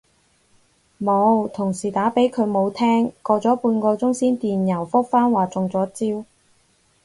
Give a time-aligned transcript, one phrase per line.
[0.99, 6.25] 冇，同事打畀佢冇聽，過咗半個鐘先電郵覆返話中咗招